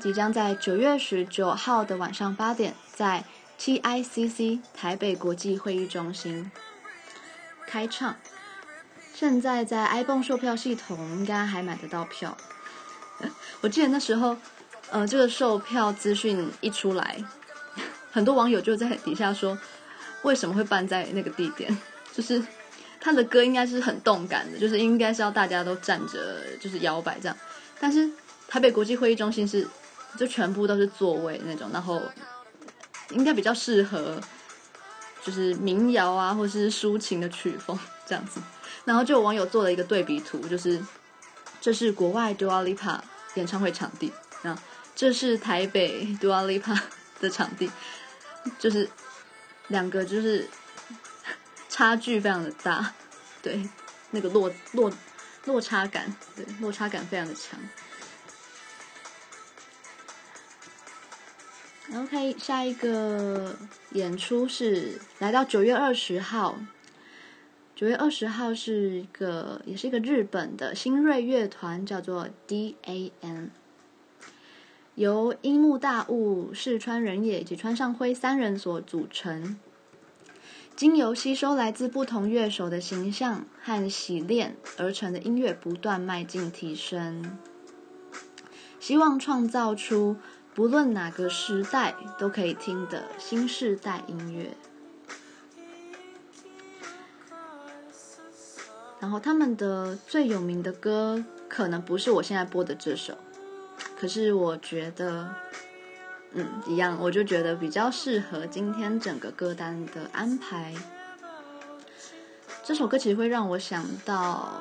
[0.00, 3.22] 即将在九月十九号的晚上八点，在
[3.58, 6.50] TICC 台北国际会议中心
[7.66, 8.16] 开唱。
[9.14, 12.34] 现在在 ibon 售票系统应该还买得到票。
[13.60, 14.34] 我记得那时候，
[14.90, 17.22] 呃，这个售票资讯一出来，
[18.10, 19.58] 很多网友就在底下说，
[20.22, 21.76] 为什么会办在那个地点？
[22.14, 22.42] 就是
[22.98, 27.36] 他的歌应该是很动感的，就是应该是要大家都站着，就是摇摆这样。
[27.78, 28.10] 但是
[28.48, 29.68] 台北国际会议中心是
[30.20, 32.02] 就全部都是座位那种，然后
[33.08, 34.20] 应该比较适合
[35.24, 38.38] 就是民谣啊，或是抒情的曲风这样子。
[38.84, 40.78] 然后就有网友做了一个对比图，就是
[41.58, 43.00] 这是国外 Dua Lipa
[43.36, 44.12] 演唱会场地，
[44.42, 44.60] 然后
[44.94, 46.78] 这是台北 Dua Lipa
[47.18, 47.70] 的场地，
[48.58, 48.90] 就是
[49.68, 50.46] 两个就是
[51.70, 52.92] 差距非常的大，
[53.40, 53.66] 对，
[54.10, 54.92] 那个落落
[55.46, 57.58] 落差感，对，落差感非常的强。
[61.92, 63.56] OK，下一个
[63.92, 66.56] 演出是来到九月二十号。
[67.74, 73.50] 九月二十号是一个，也是一个日本的新锐乐团，叫做 D.A.N，
[74.94, 79.58] 由樱木大悟、市川人也以及川上辉三人所组成。
[80.76, 87.36] 经由吸收来自不同乐手的形象和洗练而成的音乐，不断迈进提升，
[88.78, 90.16] 希望创造出
[90.60, 94.54] 不论哪个时代都可以听的新世代音乐。
[99.00, 103.16] 然后他们的最有名的歌可能不是我现在播的这首，
[103.98, 105.34] 可是我觉得，
[106.32, 110.74] 嗯，一样，我就觉得比较适合今天整个歌单的安排。
[112.62, 114.60] 这首歌其实会让我想到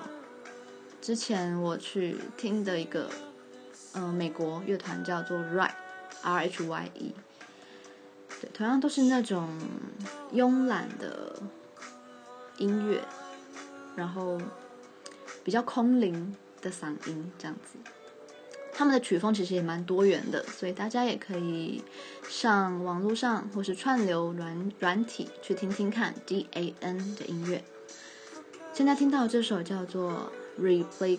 [1.02, 3.10] 之前我去听的一个，
[3.96, 5.74] 嗯、呃，美国乐团叫做 Right
[6.22, 7.14] R H Y E，
[8.42, 9.50] 对，同样都是那种
[10.34, 11.42] 慵懒的
[12.58, 13.02] 音乐。
[13.96, 14.40] 然后
[15.44, 17.78] 比较空灵的嗓音这样子，
[18.72, 21.84] 他们的曲风其实也蛮多元的，所以大家也可以
[22.30, 27.62] 上网络上或是串流软软体去听听看 D.A.N 的音乐。
[28.72, 30.32] 现在听到这首叫做
[30.64, 31.18] 《Replica》。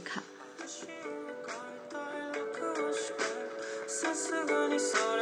[4.81, 5.20] 好，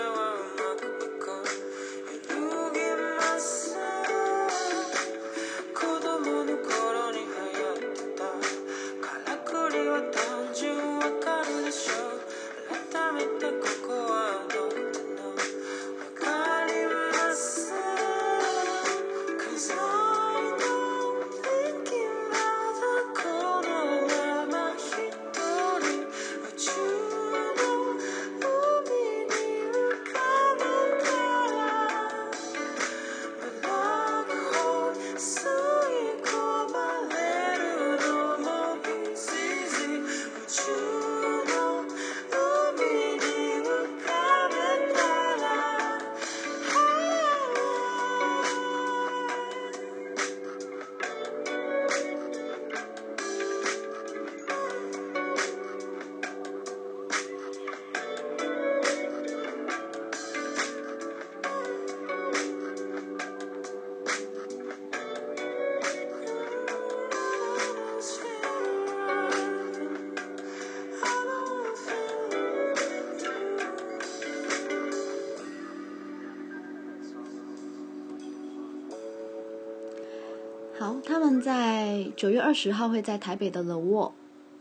[82.16, 84.12] 九月二十号会在台北的 The w a l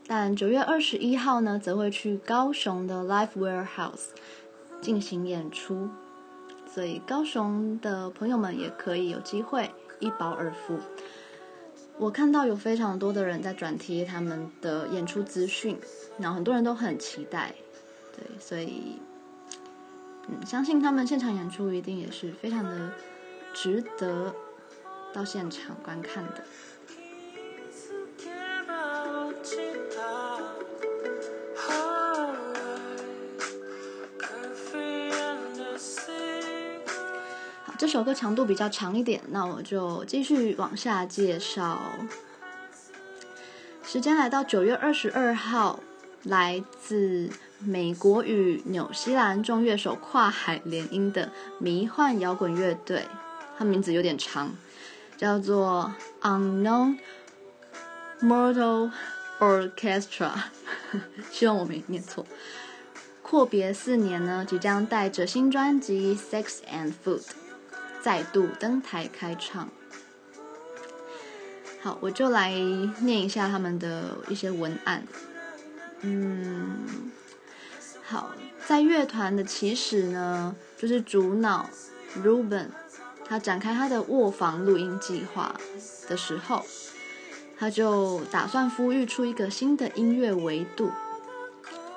[0.07, 4.09] 但九月二十一号呢，则会去高雄的 Live Warehouse
[4.81, 5.89] 进行演出，
[6.73, 10.79] 所以高雄的朋友们也可以有机会一饱耳福。
[11.97, 15.77] 我看到有非常多的人在转贴他们的演出资讯，
[16.19, 17.53] 然后很多人都很期待，
[18.15, 18.99] 对，所以
[20.27, 22.91] 嗯，相信他们现场演出一定也是非常的
[23.53, 24.33] 值得。
[25.13, 26.43] 到现场观看的。
[38.07, 41.77] 歌长度比较长一点，那我就继续往下介绍。
[43.83, 45.81] 时间来到九月二十二号，
[46.23, 47.29] 来自
[47.59, 51.29] 美国与纽西兰众乐手跨海联姻的
[51.59, 53.05] 迷幻摇滚乐队，
[53.57, 54.55] 它名字有点长。
[55.17, 56.99] 叫做 Unknown
[58.21, 58.89] Mortal
[59.39, 60.31] Orchestra，
[61.29, 62.25] 希望我没念错。
[63.21, 67.19] 阔别四年呢，即将带着新专辑《Sex and Food》
[68.01, 69.69] 再度登台开唱。
[71.81, 72.51] 好，我就来
[72.99, 75.05] 念一下他们的一些文案。
[76.01, 77.11] 嗯，
[78.03, 78.31] 好，
[78.65, 81.69] 在乐团的起始呢，就是主脑
[82.23, 82.67] Ruben，
[83.25, 85.55] 他展开他的卧房录音计划
[86.07, 86.65] 的时候，
[87.57, 90.91] 他就打算孵育出一个新的音乐维度。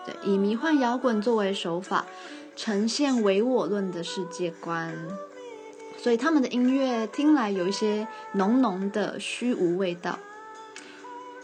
[0.07, 2.07] 对，以迷幻摇滚作为手法，
[2.57, 4.95] 呈现唯我论的世界观，
[6.03, 10.19] 所以他们的音乐听来有一些浓浓的虚无味道。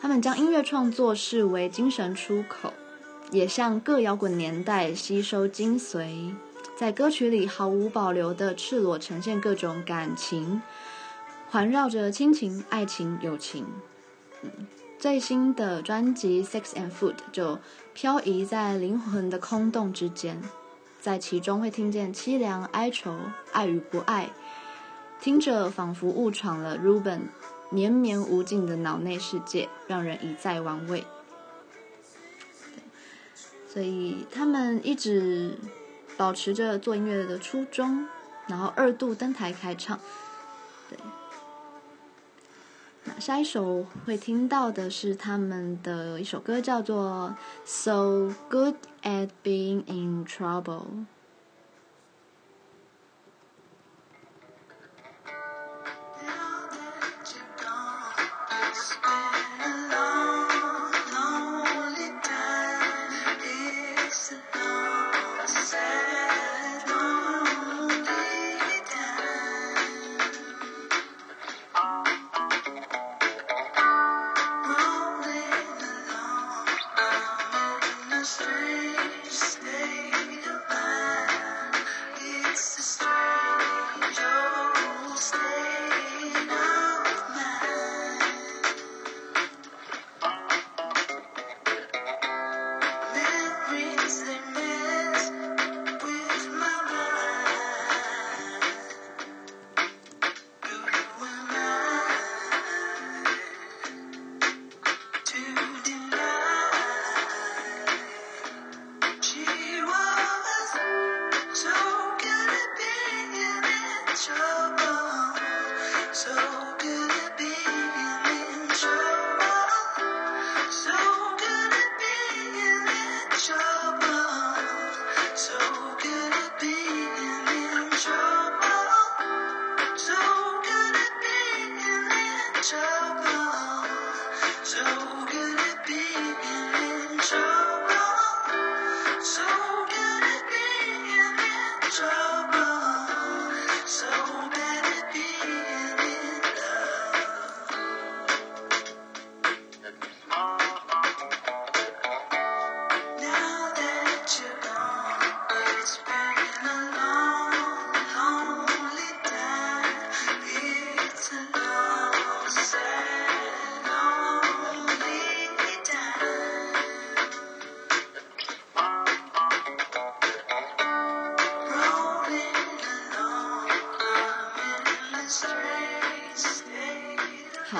[0.00, 2.72] 他们将音乐创作视为精神出口，
[3.30, 6.32] 也向各摇滚年代吸收精髓，
[6.78, 10.62] 在歌曲里毫无保留的赤裸呈现各种感情，
[11.50, 13.66] 环绕着亲情、爱情、友情。
[14.98, 17.58] 最新的专辑《Sex and Food》就
[17.92, 20.40] 漂移在灵魂的空洞之间，
[21.00, 23.14] 在其中会听见凄凉、哀愁、
[23.52, 24.30] 爱与不爱，
[25.26, 27.22] 听着仿佛误闯了 Ruben
[27.68, 31.04] 绵绵无尽的脑内世界，让人一再玩味。
[33.66, 35.58] 所以他们一直
[36.16, 38.06] 保持着做音乐的初衷，
[38.46, 39.98] 然后二度登台开唱。
[40.88, 40.96] 对。
[43.02, 47.34] 那下一首会听到的是他们的一首歌，叫做
[47.68, 50.62] 《So Good at Being in Trouble》。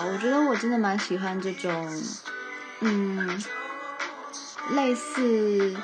[0.05, 2.03] 我觉得我真的蛮喜欢这种，
[2.81, 3.43] 嗯，
[4.73, 5.77] 类似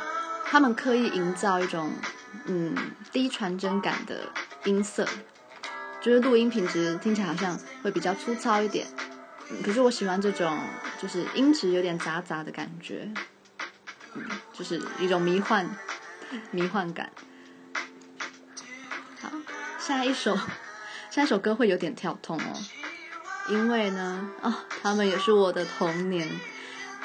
[0.45, 1.93] 他们刻意营造一种
[2.47, 2.75] 嗯
[3.11, 4.29] 低传真感的
[4.65, 5.07] 音色，
[6.01, 8.87] 就是录音品质听起来好像会比较粗糙一点，
[9.65, 10.59] 可是我喜欢这种
[11.01, 13.09] 就是音质有点杂杂的感觉，
[14.15, 15.69] 嗯，就是一种迷幻
[16.51, 17.11] 迷幻感。
[19.21, 19.31] 好，
[19.79, 20.37] 下一首
[21.11, 22.82] 下一首歌会有点跳痛哦。
[23.49, 26.29] 因为呢，哦，他们也是我的童年，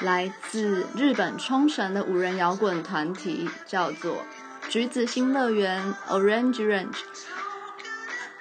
[0.00, 4.24] 来自日本冲绳的五人摇滚团体，叫做
[4.68, 6.96] 橘子新乐园 （Orange Range）。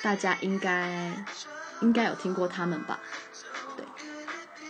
[0.02, 1.12] 大家应该
[1.82, 3.00] 应该有听过他们吧？
[3.76, 3.86] 对，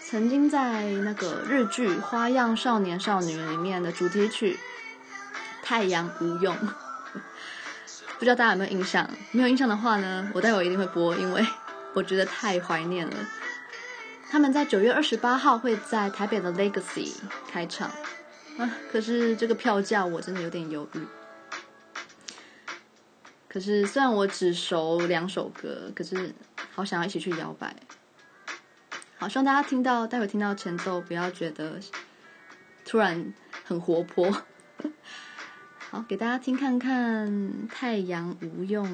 [0.03, 4.57] 曾经在那个日剧《花样少年少女》里面的主题曲
[5.65, 6.55] 《太阳无用》，
[8.17, 9.07] 不知道大家有没有印象？
[9.31, 11.45] 没有印象的话呢，我待会一定会播，因为。
[11.93, 13.15] 我觉得太怀念了。
[14.29, 17.13] 他们在九月二十八号会在台北的 Legacy
[17.49, 17.89] 开场，
[18.57, 20.99] 啊，可是这个票价我真的有点犹豫。
[23.47, 26.35] 可是虽然我只熟两首歌，可是
[26.75, 27.75] 好想要一起去摇摆。
[29.17, 31.79] 好，希望大家听到，待会听到前奏，不要觉得
[32.85, 33.33] 突然
[33.63, 34.43] 很活泼。
[35.89, 37.27] 好，给大家听看看
[37.69, 38.85] 《太阳无用》。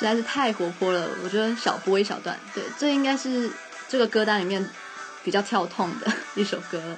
[0.00, 2.38] 实在是太活泼了，我觉得小播一小段。
[2.54, 3.50] 对，这应该是
[3.86, 4.66] 这个歌单里面
[5.22, 6.96] 比较跳痛的一首歌，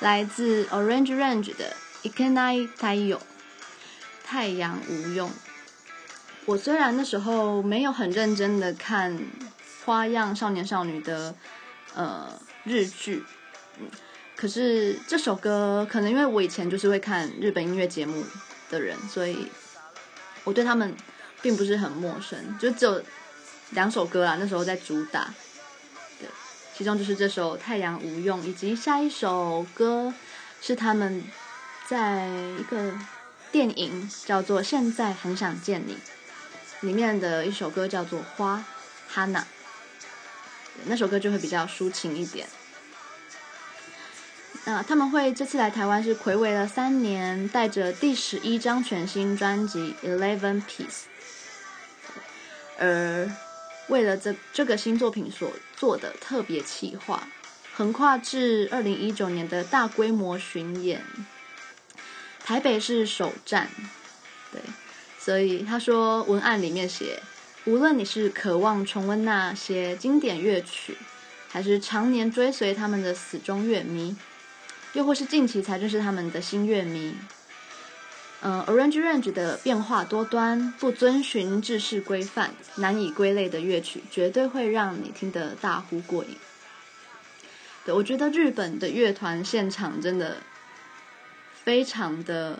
[0.00, 1.76] 来自 Orange Range 的
[2.10, 3.16] 《Ikenai Taiyo》，
[4.24, 5.30] 太阳无用。
[6.44, 9.16] 我虽然那时候没有很认真的看
[9.84, 11.32] 《花样少年少女》的
[11.94, 12.28] 呃
[12.64, 13.22] 日剧，
[13.78, 13.86] 嗯，
[14.34, 18.24] 可是这首歌可能因为我以前就是会看日本音乐节目
[18.68, 19.46] 的人，所以。
[20.44, 20.92] 我对他们
[21.42, 23.02] 并不是很陌生，就只有
[23.70, 25.34] 两首歌啊，那时候在主打，
[26.20, 26.28] 对，
[26.76, 30.14] 其中就是这首《太阳无用》，以及下一首歌
[30.60, 31.22] 是他们
[31.88, 32.28] 在
[32.58, 32.94] 一个
[33.50, 35.94] 电影叫做《现在很想见你》
[36.86, 38.64] 里面的一首歌叫做《花》
[39.12, 39.46] 哈娜，
[40.84, 42.46] 那首歌就会比较抒情一点。
[44.64, 50.86] 那他们会这次来台湾是睽违了三年，带着第十一张全新专辑《Eleven Piece》，
[52.78, 53.30] 而
[53.88, 57.28] 为了这这个新作品所做的特别企划，
[57.74, 61.04] 横跨至二零一九年的大规模巡演，
[62.44, 63.68] 台北是首站。
[64.52, 64.60] 对，
[65.18, 67.22] 所以他说文案里面写，
[67.64, 70.96] 无论你是渴望重温那些经典乐曲，
[71.48, 74.16] 还是常年追随他们的死忠乐迷。
[74.94, 77.16] 又或是近期才认识他们的新乐迷，
[78.42, 86.36] 嗯、呃，Orange Range 的变化多端、不遵循制式规范、难以归类的乐曲，绝对会让你听得大呼过瘾。
[87.84, 90.38] 对，我觉得日本的乐团现场真的
[91.64, 92.58] 非常的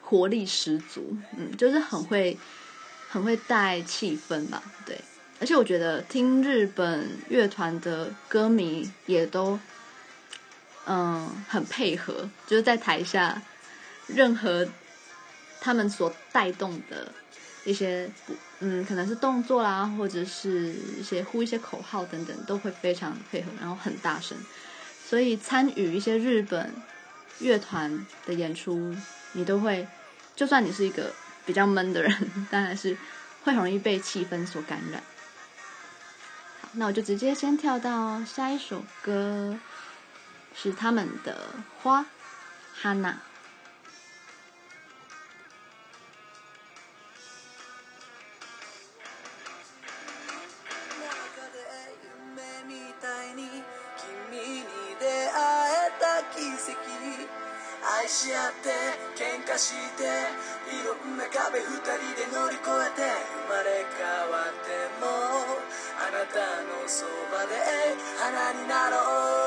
[0.00, 2.38] 活力十足，嗯，就是很会
[3.08, 5.00] 很会带气氛吧，对。
[5.40, 9.58] 而且我觉得听日本乐团的歌迷也都。
[10.86, 13.40] 嗯，很配合，就是在台下，
[14.06, 14.68] 任何
[15.64, 17.10] 他们所带动的
[17.64, 18.10] 一些，
[18.60, 24.36] 嗯，可能是动作啦，或者是一些呼一些口号等等，都会非常配合，然后很大声。
[25.08, 26.70] 所以参与一些日本
[27.38, 28.94] 乐团的演出，
[29.32, 29.88] 你都会，
[30.36, 31.10] 就算你是一个
[31.46, 32.94] 比较闷的人， 但还是
[33.44, 35.02] 会很容易被气氛所感染。
[36.60, 39.58] 好，那我就直接先跳到下一首歌。
[40.56, 41.36] 是他们的
[41.82, 42.06] 花，
[42.80, 43.18] 哈娜。
[66.86, 67.54] そばで
[68.18, 69.43] 花になろう。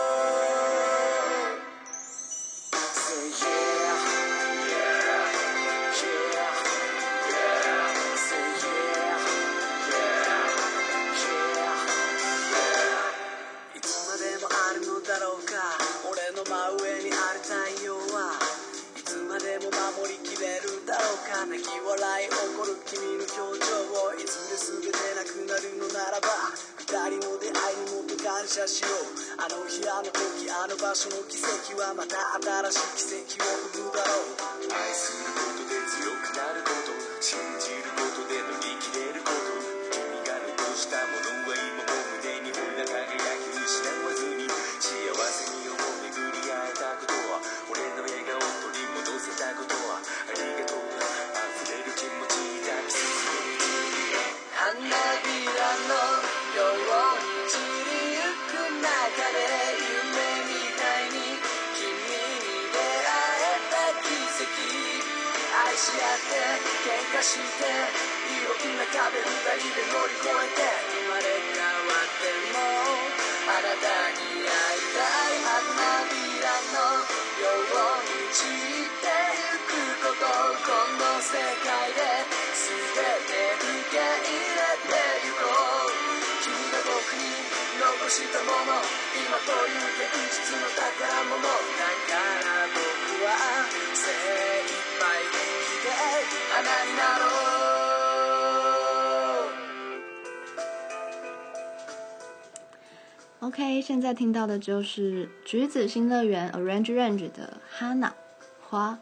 [104.08, 108.14] 在听到的就是橘子新乐园 Orange Range 的哈娜
[108.62, 108.98] 花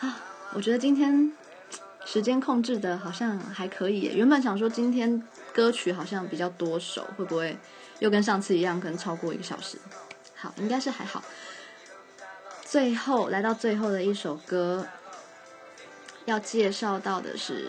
[0.00, 0.20] 啊，
[0.54, 1.32] 我觉得今天
[2.04, 4.10] 时间控制的好像还可以。
[4.12, 5.22] 原本想说今天
[5.54, 7.56] 歌曲好像比较多首，会不会
[8.00, 9.78] 又跟上次一样，可能超过一个小时？
[10.34, 11.22] 好，应该是还好。
[12.64, 14.84] 最后来到最后的一首歌，
[16.24, 17.68] 要介绍到的是，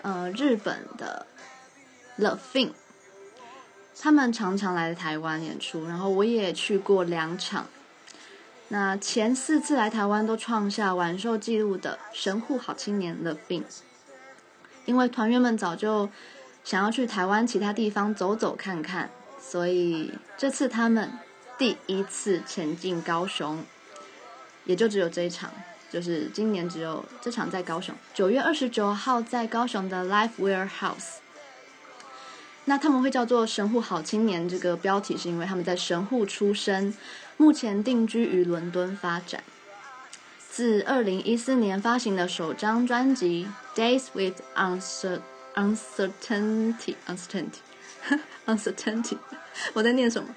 [0.00, 1.26] 呃，日本的
[2.18, 2.70] LaFin，
[4.00, 7.66] 他们常常来台湾演出，然后我也去过两场。
[8.68, 13.64] 那前四次来台湾都创下完售纪录的神户好青年 LaFin，
[14.84, 16.08] 因为团员们早就
[16.62, 21.10] 想要去台湾其他地方走走看看，所以这次他们
[21.56, 23.64] 第一次前进高雄，
[24.64, 25.50] 也就只有这一场，
[25.90, 31.16] 就是今年只有这场在高雄，九月二十九号在高雄的 Live Warehouse。
[32.68, 36.92] 那他们会叫做神户好青年，这个标题是因为他们在神户出生，
[37.38, 39.42] 目前定居于伦敦发展。
[40.50, 43.48] 自二零一四年发行的首张专辑
[43.78, 45.22] 《Days with Uncertainty》
[48.46, 49.16] （Uncertainty），Uncertainty，
[49.72, 50.28] 我在念什么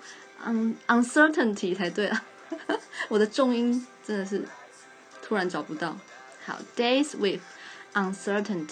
[0.45, 2.23] ？Un Uncertainty 才对啊！
[3.09, 4.45] 我的重音真的是
[5.21, 5.97] 突然找不到。
[6.45, 7.41] 好，《Days with
[7.93, 8.67] Uncertainty》。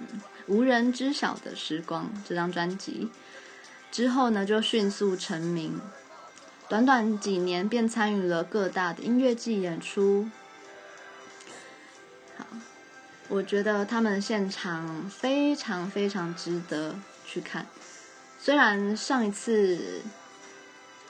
[0.00, 0.20] 嗯。
[0.48, 3.10] 无人知晓的时光这张专辑
[3.90, 5.78] 之后呢，就迅速成名，
[6.68, 10.28] 短短几年便参与了各大的音乐季演出。
[12.38, 12.46] 好，
[13.28, 16.94] 我觉得他们现场非常非常值得
[17.26, 17.66] 去看。
[18.40, 20.00] 虽然上一次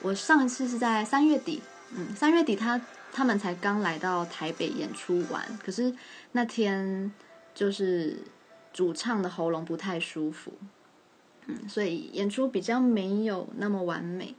[0.01, 1.61] 我上一次是在三月底，
[1.95, 2.79] 嗯，三月底他
[3.13, 5.93] 他们才刚来到台北演出完，可是
[6.33, 7.09] 那天
[7.55, 8.17] 就是。
[8.71, 10.53] 主唱的喉咙不太舒服，
[11.47, 14.35] 嗯，所以演出比较没有那么完美，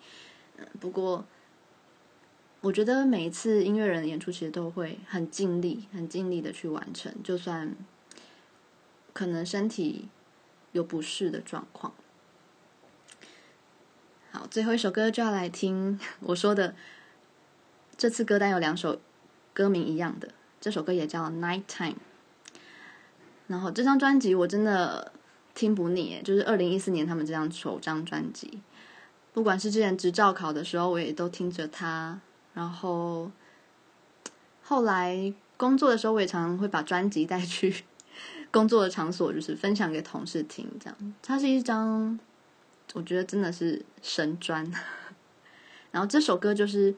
[0.56, 1.24] 嗯，不过
[2.60, 7.74] 我觉得每一次音乐人演出其实都会很尽力、很尽力的去完成，就算
[9.12, 10.08] 可能身体
[10.72, 11.92] 有不适的状况。
[14.30, 16.76] 好，最后一首歌就要来听我说的，
[17.96, 19.00] 这次歌单有两首
[19.52, 20.28] 歌名一样的，
[20.60, 21.94] 这首歌也叫《Night Time》。
[23.50, 25.10] 然后这张专辑我真的
[25.56, 28.60] 听不腻，就是二零一四年他们这张首张专辑，
[29.32, 32.20] 不管是之前执照考的时候，我也都听着它。
[32.54, 33.28] 然后
[34.62, 37.82] 后来工作的时候，我也常常会把专辑带去
[38.52, 40.68] 工作的场所，就是分享给同事听。
[40.78, 42.16] 这样，它是一张
[42.92, 44.64] 我觉得真的是神专。
[45.90, 46.94] 然后这首歌就是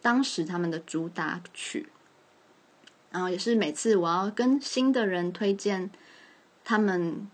[0.00, 1.90] 当时他们的主打曲。
[3.14, 5.88] 然后也是每次我要跟新的人推荐
[6.64, 7.28] 他们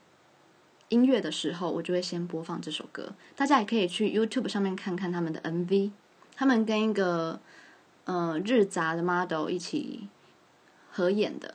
[0.91, 3.15] 音乐的时候，我就会先播放这首歌。
[3.35, 5.93] 大家也可以去 YouTube 上面看看他们的 MV，
[6.37, 7.41] 他们跟一个
[8.05, 10.09] 呃日杂的 model 一起
[10.91, 11.55] 合演的，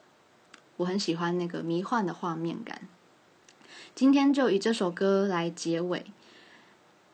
[0.78, 2.88] 我很喜欢那个迷幻的画面感。
[3.94, 6.04] 今天就以这首歌来结尾，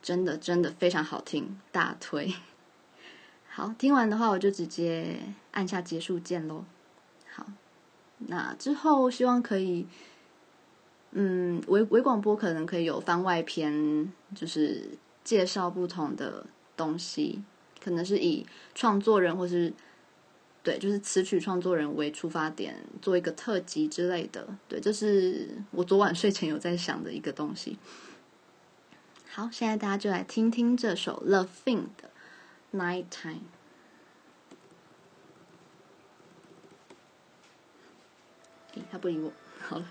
[0.01, 2.34] 真的真的非常好听，大推。
[3.51, 5.18] 好，听完的话我就直接
[5.51, 6.64] 按下结束键喽。
[7.34, 7.45] 好，
[8.17, 9.88] 那之后希望可以，
[11.11, 14.89] 嗯，微微广播可能可以有番外篇，就是
[15.23, 17.41] 介绍不同的东西，
[17.82, 19.73] 可能是以创作人或是
[20.63, 24.47] 对，就是词曲创作人为出发点，做一个特辑之类的。
[24.67, 27.79] 对，这是我昨晚睡前有在想的一个东西。
[29.32, 32.09] 好，现在大家就来听听这首 LaFin 的
[32.77, 33.36] 《Night Time》。
[38.91, 39.32] 他不理我，
[39.67, 39.86] 好了。